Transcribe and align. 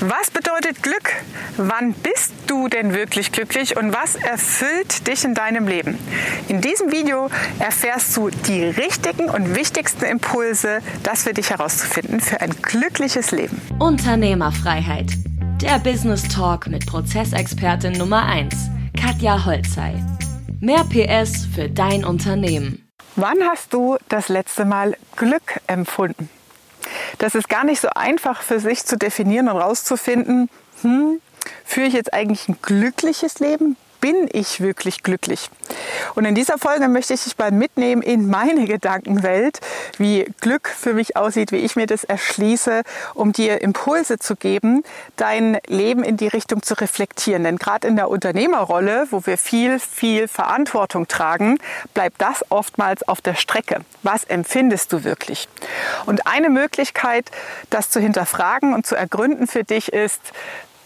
Was 0.00 0.30
bedeutet 0.30 0.80
Glück? 0.84 1.10
Wann 1.56 1.92
bist 1.92 2.32
du 2.46 2.68
denn 2.68 2.94
wirklich 2.94 3.32
glücklich 3.32 3.76
und 3.76 3.92
was 3.92 4.14
erfüllt 4.14 5.08
dich 5.08 5.24
in 5.24 5.34
deinem 5.34 5.66
Leben? 5.66 5.98
In 6.46 6.60
diesem 6.60 6.92
Video 6.92 7.28
erfährst 7.58 8.16
du 8.16 8.30
die 8.30 8.62
richtigen 8.62 9.28
und 9.28 9.56
wichtigsten 9.56 10.04
Impulse, 10.04 10.82
das 11.02 11.24
für 11.24 11.34
dich 11.34 11.50
herauszufinden 11.50 12.20
für 12.20 12.40
ein 12.40 12.50
glückliches 12.62 13.32
Leben. 13.32 13.60
Unternehmerfreiheit. 13.80 15.10
Der 15.60 15.80
Business 15.80 16.22
Talk 16.28 16.68
mit 16.68 16.86
Prozessexpertin 16.86 17.94
Nummer 17.94 18.24
1, 18.24 18.54
Katja 18.96 19.44
Holzei. 19.44 20.00
Mehr 20.60 20.84
PS 20.84 21.44
für 21.52 21.68
dein 21.68 22.04
Unternehmen. 22.04 22.88
Wann 23.16 23.42
hast 23.42 23.74
du 23.74 23.96
das 24.08 24.28
letzte 24.28 24.64
Mal 24.64 24.96
Glück 25.16 25.60
empfunden? 25.66 26.30
Das 27.18 27.34
ist 27.34 27.48
gar 27.48 27.64
nicht 27.64 27.80
so 27.80 27.88
einfach 27.94 28.42
für 28.42 28.60
sich 28.60 28.84
zu 28.84 28.96
definieren 28.96 29.48
und 29.48 29.56
rauszufinden, 29.56 30.48
hm, 30.82 31.20
führe 31.64 31.86
ich 31.86 31.94
jetzt 31.94 32.12
eigentlich 32.12 32.48
ein 32.48 32.58
glückliches 32.62 33.40
Leben? 33.40 33.76
Bin 34.00 34.28
ich 34.32 34.60
wirklich 34.60 35.02
glücklich? 35.02 35.50
Und 36.14 36.24
in 36.24 36.34
dieser 36.34 36.58
Folge 36.58 36.88
möchte 36.88 37.14
ich 37.14 37.24
dich 37.24 37.38
mal 37.38 37.50
mitnehmen 37.50 38.02
in 38.02 38.28
meine 38.28 38.66
Gedankenwelt, 38.66 39.60
wie 39.98 40.32
Glück 40.40 40.68
für 40.68 40.94
mich 40.94 41.16
aussieht, 41.16 41.52
wie 41.52 41.58
ich 41.58 41.76
mir 41.76 41.86
das 41.86 42.04
erschließe, 42.04 42.82
um 43.14 43.32
dir 43.32 43.60
Impulse 43.60 44.18
zu 44.18 44.36
geben, 44.36 44.82
dein 45.16 45.58
Leben 45.66 46.02
in 46.02 46.16
die 46.16 46.28
Richtung 46.28 46.62
zu 46.62 46.74
reflektieren. 46.74 47.44
Denn 47.44 47.56
gerade 47.56 47.88
in 47.88 47.96
der 47.96 48.08
Unternehmerrolle, 48.10 49.06
wo 49.10 49.26
wir 49.26 49.38
viel, 49.38 49.78
viel 49.78 50.28
Verantwortung 50.28 51.08
tragen, 51.08 51.58
bleibt 51.94 52.20
das 52.20 52.44
oftmals 52.50 53.06
auf 53.06 53.20
der 53.20 53.34
Strecke. 53.34 53.80
Was 54.02 54.24
empfindest 54.24 54.92
du 54.92 55.04
wirklich? 55.04 55.48
Und 56.06 56.26
eine 56.26 56.50
Möglichkeit, 56.50 57.30
das 57.70 57.90
zu 57.90 58.00
hinterfragen 58.00 58.74
und 58.74 58.86
zu 58.86 58.94
ergründen 58.94 59.46
für 59.46 59.64
dich 59.64 59.92
ist, 59.92 60.20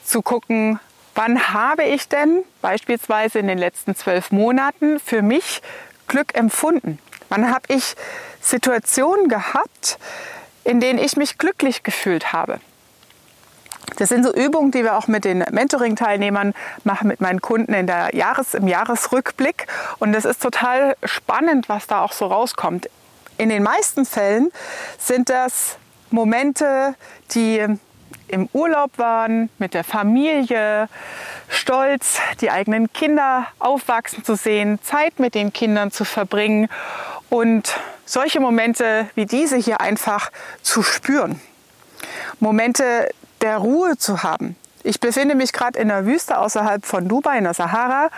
zu 0.05 0.23
gucken, 0.23 0.81
Wann 1.15 1.53
habe 1.53 1.85
ich 1.85 2.09
denn 2.09 2.45
beispielsweise 2.63 3.39
in 3.39 3.47
den 3.47 3.59
letzten 3.59 3.95
zwölf 3.95 4.31
Monaten 4.31 4.99
für 4.99 5.23
mich 5.23 5.61
Glück 6.09 6.35
empfunden? 6.35 6.99
Wann 7.29 7.51
habe 7.51 7.65
ich 7.69 7.95
Situationen 8.41 9.29
gehabt, 9.29 9.99
in 10.65 10.81
denen 10.81 10.99
ich 10.99 11.17
mich 11.17 11.39
glücklich 11.39 11.83
gefühlt 11.83 12.33
habe? 12.33 12.61
Das 13.97 14.09
sind 14.09 14.25
so 14.25 14.33
Übungen, 14.33 14.71
die 14.71 14.85
wir 14.85 14.97
auch 14.97 15.07
mit 15.07 15.25
den 15.25 15.45
Mentoring-Teilnehmern 15.51 16.55
machen, 16.85 17.09
mit 17.09 17.21
meinen 17.21 17.43
Kunden 17.43 17.75
in 17.75 17.87
der 17.87 18.15
Jahres-, 18.15 18.55
im 18.55 18.67
Jahresrückblick. 18.67 19.67
Und 19.99 20.15
es 20.15 20.25
ist 20.25 20.41
total 20.41 20.97
spannend, 21.05 21.69
was 21.69 21.87
da 21.87 22.03
auch 22.03 22.13
so 22.13 22.27
rauskommt. 22.27 22.89
In 23.37 23.49
den 23.49 23.63
meisten 23.63 24.07
Fällen 24.07 24.51
sind 24.99 25.29
das 25.29 25.77
Momente, 26.11 26.95
die 27.35 27.67
im 28.33 28.49
Urlaub 28.55 28.97
waren, 28.97 29.51
mit 29.59 29.75
der 29.75 29.85
Familie, 29.85 30.89
stolz, 31.49 32.17
die 32.41 32.51
eigenen 32.51 32.91
Kinder 32.93 33.47
aufwachsen 33.59 34.25
zu 34.25 34.37
sehen, 34.37 34.79
Zeit 34.83 35.21
mit 35.21 35.35
den 35.35 35.53
Kindern 35.53 35.91
zu 35.91 36.07
verbringen 36.07 36.69
und 37.29 37.75
solche 38.07 38.41
Momente 38.41 39.07
wie 39.15 39.27
diese 39.27 39.57
hier 39.57 39.83
einfach 39.83 40.31
zu 40.63 40.83
spüren. 40.83 41.41
Momente 42.41 43.11
der 43.43 43.59
Ruhe 43.59 43.99
zu 43.99 44.23
haben. 44.23 44.57
Ich 44.83 44.99
befinde 44.99 45.35
mich 45.35 45.53
gerade 45.53 45.79
in 45.79 45.89
der 45.89 46.07
Wüste 46.07 46.39
außerhalb 46.39 46.87
von 46.87 47.09
Dubai, 47.09 47.37
in 47.37 47.45
der 47.45 47.55
Sahara. 47.55 48.09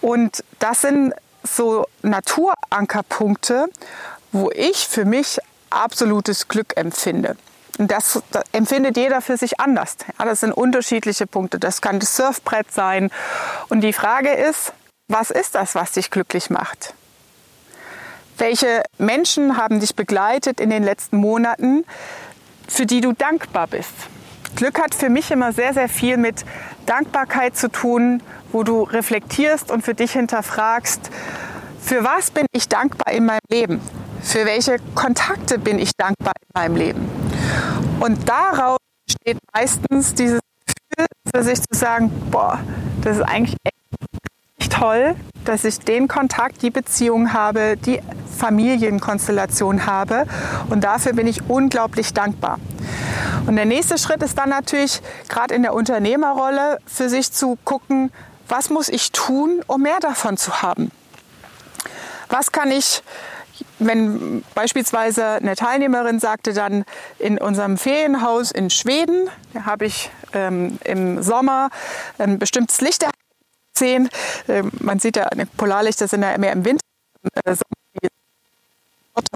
Und 0.00 0.42
das 0.58 0.82
sind 0.82 1.14
so 1.44 1.86
Naturankerpunkte, 2.02 3.68
wo 4.32 4.50
ich 4.50 4.88
für 4.88 5.04
mich 5.04 5.38
absolutes 5.70 6.48
Glück 6.48 6.76
empfinde. 6.76 7.36
Das, 7.78 8.22
das, 8.30 8.44
empfindet 8.52 8.96
jeder 8.96 9.20
für 9.20 9.36
sich 9.36 9.60
anders. 9.60 9.96
Ja, 10.18 10.24
das 10.24 10.40
sind 10.40 10.52
unterschiedliche 10.52 11.26
Punkte. 11.26 11.58
Das 11.58 11.80
kann 11.80 11.98
das 12.00 12.16
Surfbrett 12.16 12.72
sein. 12.72 13.10
Und 13.68 13.80
die 13.80 13.92
Frage 13.92 14.30
ist, 14.30 14.72
was 15.08 15.30
ist 15.30 15.54
das, 15.54 15.74
was 15.74 15.92
dich 15.92 16.10
glücklich 16.10 16.50
macht? 16.50 16.94
Welche 18.38 18.82
Menschen 18.98 19.56
haben 19.56 19.80
dich 19.80 19.94
begleitet 19.94 20.60
in 20.60 20.70
den 20.70 20.82
letzten 20.82 21.18
Monaten, 21.18 21.84
für 22.68 22.86
die 22.86 23.00
du 23.00 23.12
dankbar 23.12 23.66
bist? 23.66 23.92
Glück 24.56 24.80
hat 24.80 24.94
für 24.94 25.08
mich 25.08 25.30
immer 25.30 25.52
sehr, 25.52 25.74
sehr 25.74 25.88
viel 25.88 26.16
mit 26.16 26.44
Dankbarkeit 26.86 27.56
zu 27.56 27.70
tun, 27.70 28.22
wo 28.52 28.62
du 28.62 28.82
reflektierst 28.82 29.70
und 29.70 29.82
für 29.82 29.94
dich 29.94 30.12
hinterfragst, 30.12 31.10
für 31.80 32.02
was 32.02 32.30
bin 32.30 32.46
ich 32.52 32.68
dankbar 32.68 33.12
in 33.12 33.26
meinem 33.26 33.40
Leben? 33.50 33.80
Für 34.22 34.46
welche 34.46 34.76
Kontakte 34.94 35.58
bin 35.58 35.78
ich 35.78 35.90
dankbar 35.96 36.32
in 36.40 36.48
meinem 36.60 36.76
Leben? 36.76 37.23
Und 38.00 38.28
daraus 38.28 38.78
steht 39.10 39.38
meistens 39.54 40.14
dieses 40.14 40.40
Gefühl 40.66 41.06
für 41.34 41.42
sich 41.42 41.60
zu 41.60 41.78
sagen, 41.78 42.10
boah, 42.30 42.60
das 43.02 43.16
ist 43.18 43.22
eigentlich 43.22 43.56
echt 43.64 44.72
toll, 44.72 45.14
dass 45.44 45.64
ich 45.64 45.78
den 45.80 46.08
Kontakt, 46.08 46.62
die 46.62 46.70
Beziehung 46.70 47.32
habe, 47.32 47.76
die 47.76 48.00
Familienkonstellation 48.36 49.86
habe. 49.86 50.26
Und 50.68 50.84
dafür 50.84 51.12
bin 51.12 51.26
ich 51.26 51.48
unglaublich 51.48 52.12
dankbar. 52.12 52.58
Und 53.46 53.56
der 53.56 53.66
nächste 53.66 53.98
Schritt 53.98 54.22
ist 54.22 54.38
dann 54.38 54.48
natürlich, 54.48 55.00
gerade 55.28 55.54
in 55.54 55.62
der 55.62 55.74
Unternehmerrolle, 55.74 56.78
für 56.86 57.08
sich 57.08 57.32
zu 57.32 57.58
gucken, 57.64 58.10
was 58.48 58.70
muss 58.70 58.88
ich 58.88 59.12
tun, 59.12 59.62
um 59.66 59.82
mehr 59.82 60.00
davon 60.00 60.36
zu 60.36 60.62
haben? 60.62 60.90
Was 62.28 62.52
kann 62.52 62.70
ich 62.70 63.02
wenn 63.86 64.44
beispielsweise 64.54 65.24
eine 65.26 65.56
Teilnehmerin 65.56 66.20
sagte 66.20 66.52
dann 66.52 66.84
in 67.18 67.38
unserem 67.38 67.76
Ferienhaus 67.76 68.50
in 68.50 68.70
Schweden, 68.70 69.28
habe 69.64 69.86
ich 69.86 70.10
ähm, 70.32 70.78
im 70.84 71.22
Sommer 71.22 71.70
ein 72.18 72.38
bestimmtes 72.38 72.80
Licht 72.80 73.06
gesehen. 73.74 74.08
Ähm, 74.48 74.70
man 74.80 74.98
sieht 74.98 75.16
ja, 75.16 75.28
Polarlichter 75.56 76.08
sind 76.08 76.22
ja 76.22 76.36
mehr 76.38 76.52
im 76.52 76.64
Winter. 76.64 76.84
Äh, 77.44 77.56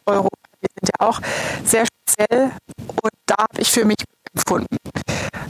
Europa, 0.06 0.28
die 0.62 0.66
sind 0.78 0.91
ja 0.98 1.06
auch 1.06 1.20
sehr 1.64 1.87
speziell 1.87 2.50
und 3.03 3.12
da 3.26 3.37
habe 3.38 3.60
ich 3.60 3.70
für 3.70 3.84
mich 3.84 3.98
empfunden. 4.34 4.76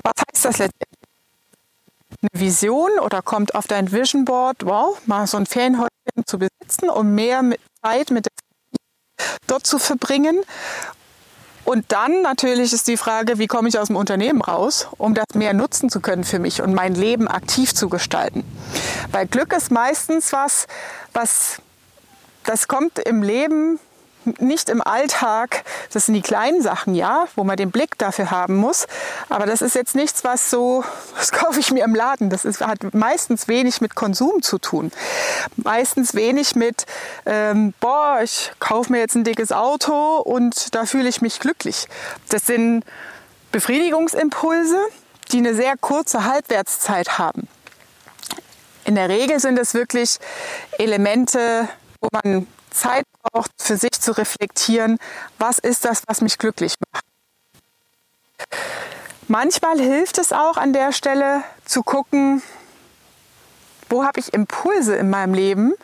Was 0.03 0.14
heißt 0.19 0.44
das 0.44 0.58
letztendlich? 0.58 0.88
Eine 2.20 2.41
Vision 2.41 2.91
oder 3.00 3.22
kommt 3.22 3.54
auf 3.54 3.69
dein 3.69 3.92
Vision 3.92 4.25
Board, 4.25 4.64
wow, 4.64 5.00
mal 5.06 5.26
so 5.26 5.37
ein 5.37 5.47
Ferienhäuschen 5.47 6.26
zu 6.26 6.38
besitzen, 6.38 6.91
um 6.91 7.14
mehr 7.14 7.42
mit 7.42 7.60
Zeit 7.81 8.10
mit 8.10 8.26
der 8.26 8.32
dort 9.46 9.66
zu 9.66 9.78
verbringen. 9.78 10.40
Und 11.64 11.92
dann 11.92 12.22
natürlich 12.22 12.72
ist 12.72 12.88
die 12.88 12.96
Frage, 12.96 13.38
wie 13.38 13.46
komme 13.46 13.68
ich 13.68 13.78
aus 13.78 13.88
dem 13.88 13.96
Unternehmen 13.96 14.40
raus, 14.40 14.88
um 14.96 15.12
das 15.14 15.26
mehr 15.34 15.52
nutzen 15.52 15.90
zu 15.90 16.00
können 16.00 16.24
für 16.24 16.38
mich 16.38 16.62
und 16.62 16.72
mein 16.72 16.94
Leben 16.94 17.28
aktiv 17.28 17.74
zu 17.74 17.90
gestalten. 17.90 18.42
Weil 19.12 19.26
Glück 19.26 19.52
ist 19.52 19.70
meistens 19.70 20.32
was, 20.32 20.66
was 21.12 21.60
das 22.44 22.68
kommt 22.68 22.98
im 22.98 23.22
Leben 23.22 23.78
nicht 24.38 24.68
im 24.68 24.82
Alltag, 24.82 25.64
das 25.92 26.06
sind 26.06 26.14
die 26.14 26.22
kleinen 26.22 26.62
Sachen, 26.62 26.94
ja, 26.94 27.26
wo 27.36 27.44
man 27.44 27.56
den 27.56 27.70
Blick 27.70 27.98
dafür 27.98 28.30
haben 28.30 28.56
muss. 28.56 28.86
Aber 29.28 29.46
das 29.46 29.62
ist 29.62 29.74
jetzt 29.74 29.94
nichts, 29.94 30.24
was 30.24 30.50
so, 30.50 30.84
das 31.16 31.32
kaufe 31.32 31.60
ich 31.60 31.70
mir 31.70 31.84
im 31.84 31.94
Laden. 31.94 32.30
Das 32.30 32.44
ist, 32.44 32.60
hat 32.60 32.94
meistens 32.94 33.48
wenig 33.48 33.80
mit 33.80 33.94
Konsum 33.94 34.42
zu 34.42 34.58
tun. 34.58 34.92
Meistens 35.56 36.14
wenig 36.14 36.56
mit, 36.56 36.86
ähm, 37.26 37.74
boah, 37.80 38.20
ich 38.22 38.52
kaufe 38.58 38.92
mir 38.92 38.98
jetzt 38.98 39.14
ein 39.14 39.24
dickes 39.24 39.52
Auto 39.52 40.18
und 40.18 40.74
da 40.74 40.86
fühle 40.86 41.08
ich 41.08 41.20
mich 41.20 41.40
glücklich. 41.40 41.88
Das 42.28 42.46
sind 42.46 42.84
Befriedigungsimpulse, 43.52 44.78
die 45.32 45.38
eine 45.38 45.54
sehr 45.54 45.76
kurze 45.76 46.24
Halbwertszeit 46.24 47.18
haben. 47.18 47.48
In 48.84 48.94
der 48.94 49.08
Regel 49.08 49.38
sind 49.38 49.58
es 49.58 49.74
wirklich 49.74 50.18
Elemente, 50.78 51.68
wo 52.00 52.08
man 52.10 52.46
Zeit 52.78 53.04
braucht, 53.22 53.50
für 53.58 53.76
sich 53.76 53.92
zu 53.92 54.16
reflektieren, 54.16 54.98
was 55.38 55.58
ist 55.58 55.84
das, 55.84 56.02
was 56.06 56.20
mich 56.20 56.38
glücklich 56.38 56.74
macht. 56.92 57.04
Manchmal 59.26 59.78
hilft 59.78 60.18
es 60.18 60.32
auch 60.32 60.56
an 60.56 60.72
der 60.72 60.92
Stelle 60.92 61.42
zu 61.64 61.82
gucken, 61.82 62.42
wo 63.90 64.04
habe 64.04 64.20
ich 64.20 64.32
Impulse 64.32 64.96
in 64.96 65.10
meinem 65.10 65.34
Leben, 65.34 65.75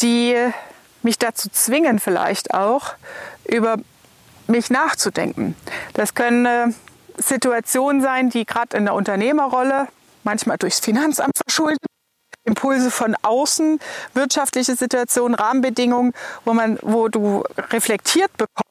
die 0.00 0.36
mich 1.02 1.18
dazu 1.18 1.48
zwingen 1.50 1.98
vielleicht 1.98 2.54
auch, 2.54 2.94
über 3.44 3.76
mich 4.46 4.70
nachzudenken. 4.70 5.54
Das 5.92 6.14
können 6.14 6.46
äh, 6.46 6.68
Situationen 7.16 8.02
sein, 8.02 8.30
die 8.30 8.44
gerade 8.44 8.76
in 8.76 8.86
der 8.86 8.94
Unternehmerrolle 8.94 9.88
manchmal 10.22 10.58
durchs 10.58 10.80
Finanzamt 10.80 11.36
verschuldet 11.36 11.86
Impulse 12.44 12.90
von 12.90 13.16
außen, 13.22 13.80
wirtschaftliche 14.12 14.76
Situationen, 14.76 15.34
Rahmenbedingungen, 15.34 16.12
wo 16.44 16.52
man, 16.52 16.78
wo 16.82 17.08
du 17.08 17.42
reflektiert 17.70 18.30
bekommst. 18.36 18.64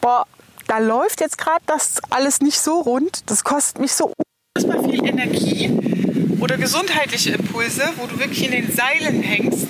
Boah, 0.00 0.26
da 0.66 0.78
läuft 0.78 1.20
jetzt 1.20 1.36
gerade 1.36 1.62
das 1.66 2.00
alles 2.10 2.40
nicht 2.40 2.60
so 2.60 2.80
rund. 2.80 3.28
Das 3.28 3.44
kostet 3.44 3.80
mich 3.80 3.92
so 3.92 4.12
unfassbar 4.56 4.88
viel 4.88 5.04
Energie 5.06 6.38
oder 6.40 6.56
gesundheitliche 6.56 7.32
Impulse, 7.32 7.92
wo 7.96 8.06
du 8.06 8.18
wirklich 8.18 8.44
in 8.44 8.52
den 8.52 8.72
Seilen 8.74 9.22
hängst. 9.22 9.66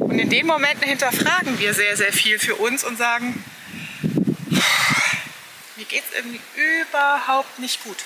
Und 0.00 0.18
in 0.18 0.28
den 0.28 0.46
Momenten 0.46 0.88
hinterfragen 0.88 1.58
wir 1.58 1.72
sehr, 1.72 1.96
sehr 1.96 2.12
viel 2.12 2.38
für 2.38 2.56
uns 2.56 2.84
und 2.84 2.98
sagen, 2.98 3.42
mir 5.76 5.84
geht 5.86 6.02
es 6.10 6.18
irgendwie 6.18 6.40
überhaupt 6.82 7.58
nicht 7.58 7.82
gut. 7.84 7.96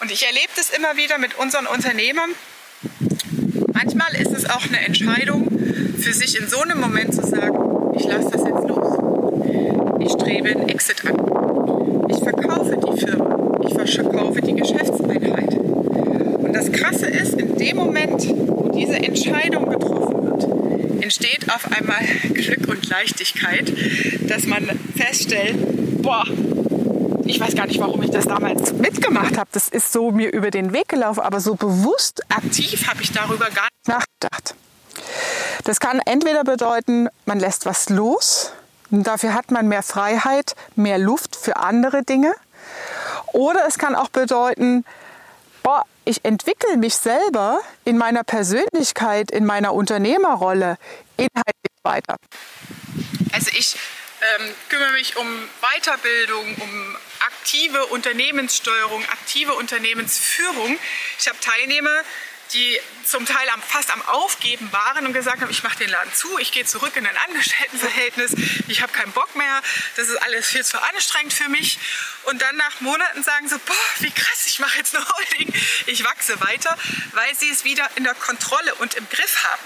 Und 0.00 0.10
ich 0.10 0.24
erlebe 0.24 0.52
das 0.56 0.70
immer 0.70 0.96
wieder 0.96 1.18
mit 1.18 1.36
unseren 1.36 1.66
Unternehmern. 1.66 2.30
Manchmal 3.82 4.14
ist 4.20 4.32
es 4.36 4.44
auch 4.44 4.66
eine 4.68 4.84
Entscheidung 4.84 5.48
für 5.98 6.12
sich 6.12 6.38
in 6.38 6.46
so 6.46 6.60
einem 6.60 6.80
Moment 6.80 7.14
zu 7.14 7.26
sagen, 7.26 7.96
ich 7.96 8.04
lasse 8.04 8.28
das 8.30 8.42
jetzt 8.42 8.68
los. 8.68 8.98
Ich 10.00 10.12
strebe 10.12 10.50
einen 10.50 10.68
Exit 10.68 11.02
an. 11.06 11.16
Ich 12.10 12.18
verkaufe 12.18 12.76
die 12.76 13.00
Firma. 13.00 13.58
Ich 13.66 13.72
verkaufe 13.72 14.42
die 14.42 14.54
Geschäftseinheit. 14.54 15.54
Und 15.56 16.52
das 16.52 16.70
Krasse 16.72 17.06
ist, 17.06 17.40
in 17.40 17.56
dem 17.56 17.78
Moment, 17.78 18.28
wo 18.28 18.68
diese 18.68 18.96
Entscheidung 18.96 19.70
getroffen 19.70 20.24
wird, 20.24 21.02
entsteht 21.02 21.46
auf 21.48 21.66
einmal 21.72 22.02
Glück 22.34 22.68
und 22.68 22.86
Leichtigkeit, 22.86 23.72
dass 24.28 24.44
man 24.46 24.68
feststellt, 24.94 25.56
boah, 26.02 26.26
ich 27.30 27.38
weiß 27.38 27.54
gar 27.54 27.66
nicht, 27.66 27.78
warum 27.78 28.02
ich 28.02 28.10
das 28.10 28.26
damals 28.26 28.72
mitgemacht 28.72 29.38
habe. 29.38 29.48
Das 29.52 29.68
ist 29.68 29.92
so 29.92 30.10
mir 30.10 30.32
über 30.32 30.50
den 30.50 30.72
Weg 30.72 30.88
gelaufen, 30.88 31.20
aber 31.20 31.40
so 31.40 31.54
bewusst 31.54 32.22
aktiv 32.28 32.88
habe 32.88 33.02
ich 33.02 33.12
darüber 33.12 33.48
gar 33.50 33.68
nicht 33.72 33.86
nachgedacht. 33.88 34.54
Das 35.62 35.78
kann 35.78 36.00
entweder 36.04 36.42
bedeuten, 36.42 37.08
man 37.26 37.38
lässt 37.38 37.66
was 37.66 37.88
los, 37.88 38.52
dafür 38.90 39.34
hat 39.34 39.52
man 39.52 39.68
mehr 39.68 39.84
Freiheit, 39.84 40.56
mehr 40.74 40.98
Luft 40.98 41.36
für 41.36 41.56
andere 41.56 42.02
Dinge. 42.02 42.34
Oder 43.32 43.64
es 43.68 43.78
kann 43.78 43.94
auch 43.94 44.08
bedeuten, 44.08 44.84
boah, 45.62 45.84
ich 46.04 46.24
entwickle 46.24 46.78
mich 46.78 46.96
selber 46.96 47.60
in 47.84 47.96
meiner 47.96 48.24
Persönlichkeit, 48.24 49.30
in 49.30 49.46
meiner 49.46 49.72
Unternehmerrolle 49.72 50.78
inhaltlich 51.16 51.78
weiter. 51.84 52.16
Also 53.32 53.50
ich 53.56 53.76
ähm, 54.20 54.54
kümmere 54.68 54.92
mich 54.92 55.16
um 55.16 55.48
Weiterbildung, 55.60 56.54
um 56.56 56.96
aktive 57.20 57.86
Unternehmenssteuerung, 57.86 59.04
aktive 59.08 59.54
Unternehmensführung. 59.54 60.78
Ich 61.18 61.28
habe 61.28 61.38
Teilnehmer, 61.40 62.02
die 62.52 62.80
zum 63.04 63.26
Teil 63.26 63.48
am, 63.50 63.62
fast 63.62 63.90
am 63.90 64.02
Aufgeben 64.02 64.70
waren 64.72 65.06
und 65.06 65.12
gesagt 65.12 65.40
haben, 65.40 65.50
ich 65.50 65.62
mache 65.62 65.78
den 65.78 65.90
Laden 65.90 66.12
zu, 66.12 66.38
ich 66.38 66.52
gehe 66.52 66.64
zurück 66.64 66.94
in 66.96 67.06
ein 67.06 67.16
Angestelltenverhältnis, 67.16 68.32
ich 68.68 68.82
habe 68.82 68.92
keinen 68.92 69.12
Bock 69.12 69.34
mehr, 69.36 69.62
das 69.96 70.08
ist 70.08 70.16
alles 70.22 70.48
viel 70.48 70.64
zu 70.64 70.80
anstrengend 70.82 71.32
für 71.32 71.48
mich. 71.48 71.78
Und 72.24 72.42
dann 72.42 72.56
nach 72.56 72.80
Monaten 72.80 73.22
sagen 73.22 73.48
sie, 73.48 73.58
boah, 73.58 73.74
wie 74.00 74.10
krass, 74.10 74.46
ich 74.46 74.58
mache 74.58 74.76
jetzt 74.78 74.94
eine 74.94 75.06
Holding, 75.14 75.52
ich 75.86 76.04
wachse 76.04 76.40
weiter, 76.40 76.76
weil 77.12 77.34
sie 77.36 77.50
es 77.50 77.64
wieder 77.64 77.88
in 77.96 78.04
der 78.04 78.14
Kontrolle 78.14 78.74
und 78.76 78.94
im 78.94 79.08
Griff 79.08 79.44
haben. 79.44 79.62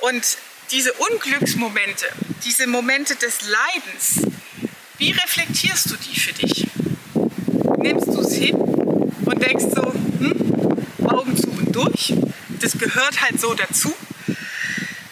Und 0.00 0.38
diese 0.70 0.92
Unglücksmomente, 0.92 2.06
diese 2.44 2.66
Momente 2.66 3.16
des 3.16 3.38
Leidens, 3.42 4.22
wie 4.98 5.10
reflektierst 5.10 5.90
du 5.90 5.96
die 5.96 6.20
für 6.20 6.32
dich? 6.32 6.66
Nimmst 7.78 8.08
du 8.08 8.20
es 8.20 8.34
hin 8.34 8.54
und 8.54 9.42
denkst 9.42 9.64
so, 9.74 9.92
hm, 9.92 11.08
Augen 11.08 11.36
zu 11.36 11.48
und 11.50 11.74
durch, 11.74 12.14
das 12.60 12.78
gehört 12.78 13.20
halt 13.20 13.40
so 13.40 13.54
dazu. 13.54 13.94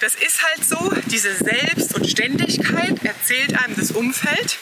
Das 0.00 0.14
ist 0.14 0.42
halt 0.44 0.64
so, 0.64 0.92
diese 1.06 1.34
Selbst- 1.34 1.94
und 1.94 2.08
Ständigkeit 2.08 3.04
erzählt 3.04 3.58
einem 3.58 3.74
das 3.74 3.90
Umfeld. 3.90 4.58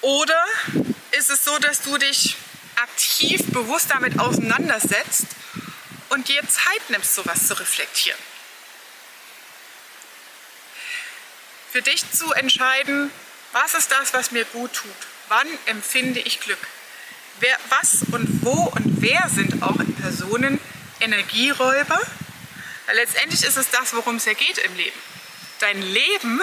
Oder 0.00 0.44
ist 1.16 1.30
es 1.30 1.44
so, 1.44 1.56
dass 1.58 1.82
du 1.82 1.96
dich 1.98 2.36
aktiv, 2.82 3.42
bewusst 3.52 3.90
damit 3.90 4.18
auseinandersetzt 4.18 5.26
und 6.10 6.28
dir 6.28 6.46
Zeit 6.48 6.90
nimmst, 6.90 7.14
sowas 7.14 7.46
zu 7.46 7.54
reflektieren. 7.58 8.18
Für 11.72 11.82
dich 11.82 12.02
zu 12.12 12.32
entscheiden, 12.32 13.10
was 13.52 13.74
ist 13.74 13.90
das, 13.90 14.12
was 14.12 14.30
mir 14.32 14.44
gut 14.44 14.72
tut? 14.72 14.90
Wann 15.28 15.46
empfinde 15.66 16.20
ich 16.20 16.40
Glück? 16.40 16.58
Wer, 17.38 17.56
was 17.68 18.02
und 18.12 18.44
wo 18.44 18.64
und 18.64 19.00
wer 19.00 19.28
sind 19.28 19.62
auch 19.62 19.78
in 19.78 19.94
Personen 19.94 20.60
Energieräuber? 21.00 22.00
Weil 22.86 22.96
letztendlich 22.96 23.44
ist 23.44 23.56
es 23.56 23.70
das, 23.70 23.94
worum 23.94 24.16
es 24.16 24.24
ja 24.24 24.34
geht 24.34 24.58
im 24.58 24.76
Leben. 24.76 24.98
Dein 25.60 25.80
Leben 25.80 26.40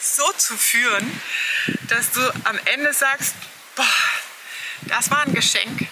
so 0.00 0.30
zu 0.32 0.56
führen, 0.56 1.20
dass 1.88 2.10
du 2.12 2.20
am 2.44 2.58
Ende 2.64 2.92
sagst, 2.92 3.34
boah, 3.76 3.86
das 4.82 5.10
war 5.10 5.20
ein 5.20 5.34
Geschenk, 5.34 5.86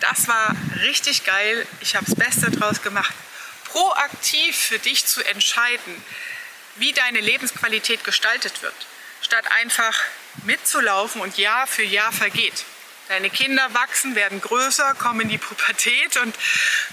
das 0.00 0.28
war 0.28 0.54
richtig 0.82 1.24
geil, 1.24 1.66
ich 1.80 1.94
habe 1.94 2.06
das 2.06 2.14
Beste 2.14 2.50
draus 2.50 2.82
gemacht. 2.82 3.14
Proaktiv 3.64 4.56
für 4.56 4.78
dich 4.78 5.06
zu 5.06 5.22
entscheiden, 5.24 6.04
wie 6.76 6.92
deine 6.92 7.20
Lebensqualität 7.20 8.04
gestaltet 8.04 8.62
wird, 8.62 8.74
statt 9.22 9.44
einfach 9.60 9.96
mitzulaufen 10.44 11.20
und 11.20 11.38
Jahr 11.38 11.66
für 11.66 11.84
Jahr 11.84 12.12
vergeht. 12.12 12.64
Deine 13.08 13.28
Kinder 13.28 13.74
wachsen, 13.74 14.14
werden 14.14 14.40
größer, 14.40 14.94
kommen 14.94 15.22
in 15.22 15.28
die 15.30 15.38
Pubertät 15.38 16.16
und 16.18 16.34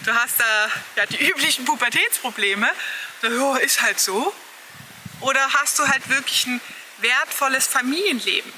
du 0.04 0.14
hast 0.14 0.40
da 0.40 0.72
ja, 0.96 1.06
die 1.06 1.30
üblichen 1.30 1.66
Pubertätsprobleme. 1.66 2.68
So, 3.22 3.56
ist 3.56 3.84
halt 3.84 4.00
so. 4.00 4.34
Oder 5.20 5.54
hast 5.54 5.78
du 5.78 5.88
halt 5.88 6.10
wirklich 6.10 6.48
ein 6.48 6.60
wertvolles 6.98 7.68
Familienleben? 7.68 8.52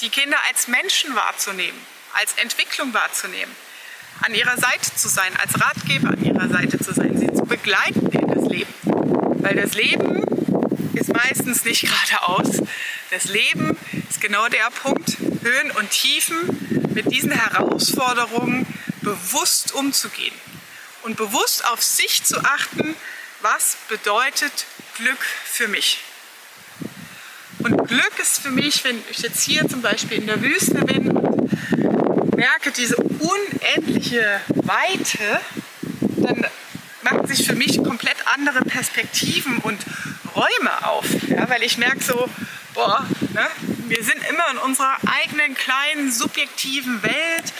Die 0.00 0.08
Kinder 0.08 0.38
als 0.48 0.66
Menschen 0.68 1.14
wahrzunehmen, 1.14 1.78
als 2.14 2.34
Entwicklung 2.34 2.92
wahrzunehmen, 2.94 3.54
an 4.22 4.34
ihrer 4.34 4.56
Seite 4.56 4.94
zu 4.94 5.08
sein, 5.08 5.32
als 5.36 5.60
Ratgeber 5.60 6.08
an 6.08 6.24
ihrer 6.24 6.48
Seite 6.48 6.78
zu 6.78 6.92
sein, 6.92 7.16
sie 7.18 7.32
zu 7.32 7.44
begleiten 7.44 8.06
in 8.12 8.28
das 8.28 8.48
Leben. 8.50 8.74
Weil 9.42 9.56
das 9.56 9.74
Leben 9.74 10.22
ist 10.94 11.12
meistens 11.12 11.64
nicht 11.64 11.82
geradeaus. 12.10 12.62
Das 13.10 13.24
Leben 13.24 13.76
ist 14.08 14.20
genau 14.20 14.48
der 14.48 14.70
Punkt, 14.70 15.16
Höhen 15.42 15.70
und 15.72 15.90
Tiefen 15.90 16.92
mit 16.94 17.10
diesen 17.12 17.30
Herausforderungen 17.30 18.66
bewusst 19.00 19.72
umzugehen 19.72 20.34
und 21.02 21.16
bewusst 21.16 21.64
auf 21.66 21.82
sich 21.82 22.24
zu 22.24 22.38
achten, 22.44 22.94
was 23.40 23.76
bedeutet 23.88 24.66
Glück 24.96 25.24
für 25.44 25.68
mich. 25.68 26.00
Und 27.60 27.88
Glück 27.88 28.18
ist 28.20 28.40
für 28.40 28.50
mich, 28.50 28.84
wenn 28.84 29.02
ich 29.10 29.18
jetzt 29.18 29.42
hier 29.42 29.66
zum 29.68 29.82
Beispiel 29.82 30.18
in 30.18 30.26
der 30.26 30.42
Wüste 30.42 30.84
bin 30.84 31.10
und 31.10 31.50
merke 32.36 32.70
diese 32.70 32.96
unendliche 32.96 34.40
Weite, 34.48 35.40
dann 36.16 36.46
machen 37.02 37.26
sich 37.26 37.46
für 37.46 37.54
mich 37.54 37.82
komplett 37.82 38.16
andere 38.34 38.62
Perspektiven 38.62 39.58
und 39.58 39.78
Räume 40.34 40.86
auf. 40.86 41.06
Ja, 41.28 41.48
weil 41.48 41.62
ich 41.62 41.78
merke 41.78 42.02
so, 42.02 42.28
boah, 42.74 43.06
ne, 43.34 43.46
wir 43.88 44.02
sind 44.04 44.18
immer 44.28 44.50
in 44.52 44.58
unserer 44.58 44.96
eigenen 45.22 45.54
kleinen 45.54 46.12
subjektiven 46.12 47.02
Welt, 47.02 47.52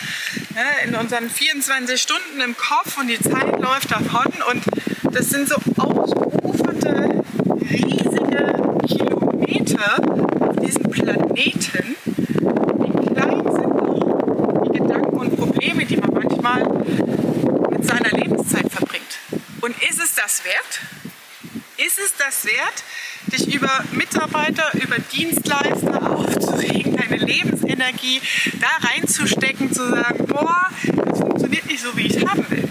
ne, 0.51 0.65
in 0.85 0.95
unseren 0.95 1.29
24 1.29 2.01
Stunden 2.01 2.41
im 2.41 2.57
Kopf 2.57 2.99
und 2.99 3.09
die 3.09 3.19
Zeit 3.19 3.61
läuft 3.61 3.91
davon 3.91 4.33
und 4.51 4.65
das 5.13 5.31
sind 5.31 5.49
so 5.49 5.57
ausufernde, 5.77 7.25
riesige 7.69 8.55
Kilometer 8.87 10.01
auf 10.41 10.57
diesem 10.65 10.91
Planeten. 10.91 11.97
Wie 12.05 13.15
klein 13.15 13.43
sind 13.43 13.75
doch 13.75 14.63
die 14.65 14.79
Gedanken 14.79 15.19
und 15.19 15.37
Probleme, 15.37 15.85
die 15.85 15.97
man 15.97 16.13
manchmal 16.13 16.63
mit 17.71 17.85
seiner 17.85 18.11
Lebenszeit 18.11 18.71
verbringt. 18.71 19.19
Und 19.61 19.75
ist 19.83 20.01
es 20.01 20.15
das 20.15 20.45
wert? 20.45 20.81
Ist 21.77 21.99
es 21.99 22.15
das 22.17 22.45
wert, 22.45 22.85
dich 23.27 23.49
über 23.61 23.85
Mitarbeiter, 23.93 24.65
über 24.75 24.97
Dienstleister 25.13 26.11
aufzuregen, 26.11 26.97
deine 26.97 27.17
Lebensenergie 27.23 28.21
da 28.59 28.89
reinzustecken, 28.89 29.71
zu 29.73 29.87
sagen, 29.87 30.25
boah, 30.27 30.69
das 31.05 31.19
funktioniert 31.21 31.67
nicht 31.67 31.81
so, 31.83 31.95
wie 31.97 32.07
ich 32.07 32.17
es 32.17 32.25
haben 32.27 32.47
will. 32.49 32.65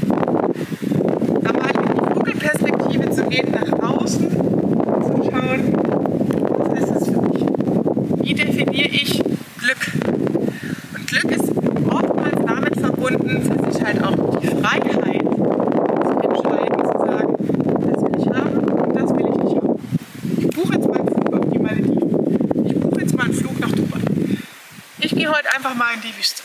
Da 1.44 1.54
mal 1.54 1.70
in 1.70 1.86
die 1.94 2.14
Vogelperspektive 2.14 3.12
zu 3.12 3.24
gehen, 3.26 3.52
nach 3.52 3.72
außen, 3.88 4.32
zu 4.32 5.30
schauen, 5.30 5.74
was 6.58 6.80
ist 6.80 6.96
es 6.96 7.06
für 7.06 7.22
mich? 7.22 7.46
Wie 8.24 8.34
definiere 8.34 8.90
ich 8.90 9.22
Glück? 9.60 9.92
Und 10.96 11.08
Glück 11.08 11.32
ist 11.32 11.50
oftmals 11.88 12.46
damit 12.48 12.80
verbunden, 12.80 13.48
dass 13.48 13.76
ich 13.76 13.84
halt 13.84 14.04
auch 14.04 14.40
die 14.40 14.48
Freiheit 14.48 14.90
zu 15.22 15.44
entscheiden, 16.24 16.84
zu 16.84 16.98
sagen, 16.98 17.36
das 17.86 18.02
will 18.02 18.16
ich 18.18 18.28
haben 18.30 18.58
und 18.58 18.96
das 18.96 19.10
will 19.12 19.28
ich 19.30 19.44
nicht 19.44 19.56
haben. 19.56 19.80
Ich 20.38 20.48
buche 20.50 20.74
jetzt 20.74 20.88
mal 20.88 21.00
einen 21.00 21.10
Flug 21.10 21.34
auf 21.34 21.50
die 21.52 21.60
Malediven. 21.60 22.66
Ich 22.66 22.76
buche 22.80 23.02
jetzt 23.02 23.16
mal 23.16 23.24
einen 23.26 23.34
Flug 23.34 23.60
nach 23.60 23.72
Dubai. 23.72 24.00
Ich 25.00 25.16
gehe 25.16 25.30
heute 25.30 25.56
einfach 25.70 25.86
mal 25.86 25.94
in 25.94 26.02
die 26.02 26.18
Wüste. 26.18 26.42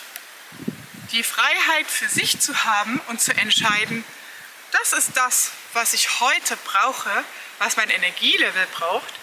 Die 1.12 1.23
Freiheit 1.23 1.87
für 1.87 2.09
sich 2.09 2.40
zu 2.40 2.64
haben 2.64 3.00
und 3.09 3.23
zu 3.23 3.33
entscheiden, 3.33 4.04
das 4.73 4.93
ist 4.93 5.16
das, 5.16 5.52
was 5.73 5.95
ich 5.95 6.21
heute 6.21 6.57
brauche, 6.64 7.25
was 7.59 7.76
mein 7.76 7.88
Energielevel 7.88 8.66
braucht, 8.75 9.14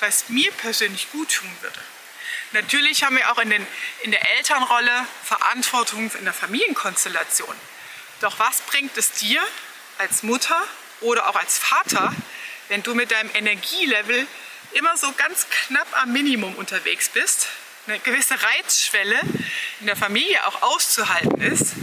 was 0.00 0.28
mir 0.28 0.50
persönlich 0.52 1.10
gut 1.10 1.32
tun 1.32 1.50
würde. 1.62 1.78
Natürlich 2.52 3.04
haben 3.04 3.16
wir 3.16 3.32
auch 3.32 3.38
in, 3.38 3.48
den, 3.48 3.66
in 4.02 4.10
der 4.10 4.36
Elternrolle 4.36 5.06
Verantwortung 5.24 6.10
in 6.18 6.24
der 6.24 6.34
Familienkonstellation. 6.34 7.54
Doch 8.20 8.38
was 8.38 8.60
bringt 8.62 8.96
es 8.98 9.12
dir 9.12 9.40
als 9.98 10.22
Mutter 10.22 10.62
oder 11.00 11.28
auch 11.30 11.36
als 11.36 11.56
Vater, 11.56 12.14
wenn 12.68 12.82
du 12.82 12.94
mit 12.94 13.10
deinem 13.10 13.30
Energielevel 13.34 14.26
immer 14.72 14.96
so 14.98 15.10
ganz 15.12 15.46
knapp 15.48 15.88
am 16.02 16.12
Minimum 16.12 16.56
unterwegs 16.56 17.08
bist, 17.08 17.48
eine 17.86 17.98
gewisse 18.00 18.34
Reizschwelle, 18.34 19.20
in 19.80 19.86
der 19.86 19.96
Familie 19.96 20.44
auch 20.46 20.62
auszuhalten 20.62 21.40
ist 21.40 21.74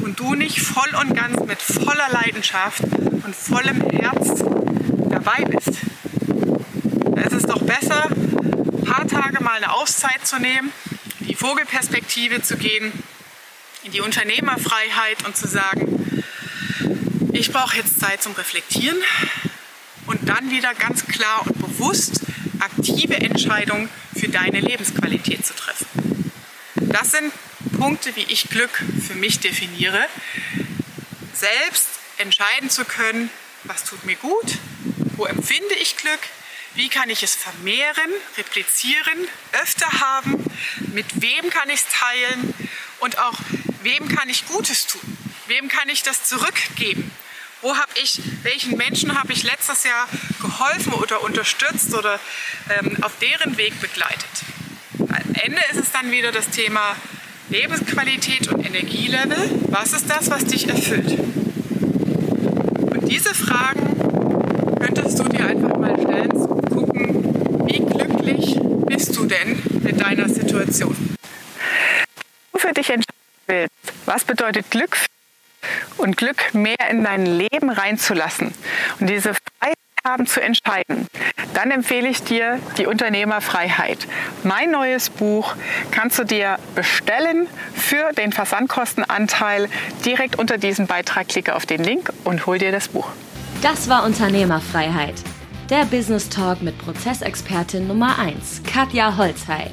und 0.00 0.18
du 0.18 0.34
nicht 0.34 0.60
voll 0.60 0.94
und 1.00 1.14
ganz 1.14 1.38
mit 1.44 1.60
voller 1.60 2.08
Leidenschaft 2.10 2.82
und 2.82 3.36
vollem 3.36 3.82
Herz 3.90 4.42
dabei 5.10 5.44
bist. 5.44 5.78
Da 7.14 7.22
ist 7.22 7.32
es 7.32 7.42
doch 7.42 7.62
besser, 7.62 8.08
ein 8.10 8.84
paar 8.84 9.06
Tage 9.06 9.42
mal 9.42 9.56
eine 9.56 9.72
Auszeit 9.72 10.26
zu 10.26 10.38
nehmen, 10.38 10.72
in 11.20 11.26
die 11.28 11.34
Vogelperspektive 11.34 12.42
zu 12.42 12.56
gehen, 12.56 12.92
in 13.82 13.92
die 13.92 14.00
Unternehmerfreiheit 14.00 15.24
und 15.26 15.36
zu 15.36 15.48
sagen, 15.48 16.24
ich 17.32 17.52
brauche 17.52 17.76
jetzt 17.76 18.00
Zeit 18.00 18.22
zum 18.22 18.32
Reflektieren 18.32 18.98
und 20.06 20.28
dann 20.28 20.50
wieder 20.50 20.72
ganz 20.74 21.06
klar 21.06 21.42
und 21.46 21.58
bewusst 21.58 22.22
aktive 22.60 23.16
Entscheidungen 23.16 23.88
für 24.22 24.28
deine 24.28 24.60
Lebensqualität 24.60 25.44
zu 25.44 25.52
treffen. 25.52 26.32
Das 26.76 27.10
sind 27.10 27.32
Punkte, 27.76 28.14
wie 28.14 28.22
ich 28.22 28.48
Glück 28.48 28.70
für 29.04 29.16
mich 29.16 29.40
definiere. 29.40 30.06
Selbst 31.34 31.88
entscheiden 32.18 32.70
zu 32.70 32.84
können, 32.84 33.30
was 33.64 33.82
tut 33.82 34.04
mir 34.04 34.14
gut, 34.14 34.58
wo 35.16 35.24
empfinde 35.24 35.74
ich 35.74 35.96
Glück, 35.96 36.20
wie 36.76 36.88
kann 36.88 37.10
ich 37.10 37.24
es 37.24 37.34
vermehren, 37.34 38.12
replizieren, 38.38 39.26
öfter 39.60 39.90
haben, 39.90 40.44
mit 40.94 41.20
wem 41.20 41.50
kann 41.50 41.68
ich 41.68 41.80
es 41.80 41.86
teilen 41.88 42.54
und 43.00 43.18
auch 43.18 43.40
wem 43.82 44.06
kann 44.06 44.28
ich 44.28 44.46
Gutes 44.46 44.86
tun, 44.86 45.18
wem 45.48 45.66
kann 45.66 45.88
ich 45.88 46.04
das 46.04 46.28
zurückgeben. 46.28 47.10
Wo 47.62 47.76
habe 47.76 47.92
ich, 48.02 48.20
welchen 48.42 48.76
Menschen 48.76 49.16
habe 49.16 49.32
ich 49.32 49.44
letztes 49.44 49.84
Jahr 49.84 50.08
geholfen 50.40 50.94
oder 50.94 51.22
unterstützt 51.22 51.94
oder 51.94 52.18
ähm, 52.68 52.96
auf 53.02 53.12
deren 53.20 53.56
Weg 53.56 53.80
begleitet? 53.80 54.26
Am 54.98 55.34
Ende 55.34 55.60
ist 55.70 55.78
es 55.78 55.92
dann 55.92 56.10
wieder 56.10 56.32
das 56.32 56.50
Thema 56.50 56.96
Lebensqualität 57.50 58.48
und 58.48 58.66
Energielevel. 58.66 59.48
Was 59.68 59.92
ist 59.92 60.10
das, 60.10 60.28
was 60.28 60.44
dich 60.44 60.68
erfüllt? 60.68 61.20
Und 61.20 63.08
diese 63.08 63.32
Fragen 63.32 64.76
könntest 64.80 65.20
du 65.20 65.24
dir 65.28 65.46
einfach 65.46 65.76
mal 65.76 65.96
stellen, 66.02 66.32
zu 66.32 66.48
gucken, 66.48 67.68
wie 67.68 67.78
glücklich 67.78 68.58
bist 68.86 69.16
du 69.16 69.26
denn 69.26 69.62
mit 69.84 70.00
deiner 70.00 70.28
Situation? 70.28 70.96
Du 72.52 72.58
für 72.58 72.72
dich 72.72 72.90
entscheiden 72.90 73.20
willst, 73.46 73.70
was 74.04 74.24
bedeutet 74.24 74.68
Glück 74.68 74.96
und 76.02 76.16
Glück 76.16 76.52
mehr 76.52 76.90
in 76.90 77.04
dein 77.04 77.24
Leben 77.24 77.70
reinzulassen 77.70 78.52
und 79.00 79.08
diese 79.08 79.32
Freiheit 79.34 79.76
haben 80.04 80.26
zu 80.26 80.42
entscheiden, 80.42 81.06
dann 81.54 81.70
empfehle 81.70 82.08
ich 82.08 82.24
dir 82.24 82.58
die 82.76 82.86
Unternehmerfreiheit. 82.86 84.08
Mein 84.42 84.72
neues 84.72 85.10
Buch 85.10 85.54
kannst 85.92 86.18
du 86.18 86.24
dir 86.24 86.58
bestellen 86.74 87.46
für 87.74 88.12
den 88.12 88.32
Versandkostenanteil. 88.32 89.68
Direkt 90.04 90.38
unter 90.38 90.58
diesem 90.58 90.88
Beitrag 90.88 91.28
klicke 91.28 91.54
auf 91.54 91.66
den 91.66 91.84
Link 91.84 92.12
und 92.24 92.46
hol 92.46 92.58
dir 92.58 92.72
das 92.72 92.88
Buch. 92.88 93.08
Das 93.62 93.88
war 93.88 94.04
Unternehmerfreiheit. 94.04 95.14
Der 95.70 95.84
Business 95.84 96.28
Talk 96.28 96.62
mit 96.62 96.76
Prozessexpertin 96.78 97.86
Nummer 97.86 98.18
1, 98.18 98.62
Katja 98.66 99.16
Holzhey. 99.16 99.70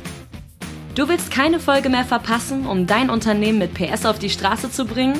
Du 0.94 1.08
willst 1.08 1.32
keine 1.32 1.60
Folge 1.60 1.90
mehr 1.90 2.06
verpassen, 2.06 2.68
um 2.68 2.86
dein 2.86 3.10
Unternehmen 3.10 3.58
mit 3.58 3.74
PS 3.74 4.06
auf 4.06 4.20
die 4.20 4.30
Straße 4.30 4.72
zu 4.72 4.86
bringen? 4.86 5.20